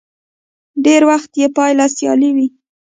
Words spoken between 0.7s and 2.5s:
ډېری وخت يې پايله سیالي وي.